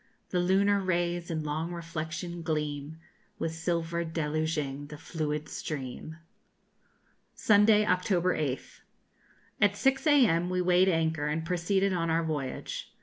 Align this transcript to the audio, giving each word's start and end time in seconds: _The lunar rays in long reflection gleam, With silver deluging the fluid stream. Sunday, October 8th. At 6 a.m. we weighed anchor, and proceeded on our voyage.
_The 0.31 0.39
lunar 0.39 0.79
rays 0.81 1.29
in 1.29 1.43
long 1.43 1.71
reflection 1.71 2.41
gleam, 2.41 2.97
With 3.37 3.53
silver 3.53 4.03
deluging 4.03 4.87
the 4.87 4.97
fluid 4.97 5.47
stream. 5.47 6.17
Sunday, 7.35 7.85
October 7.85 8.35
8th. 8.35 8.79
At 9.61 9.77
6 9.77 10.07
a.m. 10.07 10.49
we 10.49 10.59
weighed 10.59 10.89
anchor, 10.89 11.27
and 11.27 11.45
proceeded 11.45 11.93
on 11.93 12.09
our 12.09 12.23
voyage. 12.23 12.91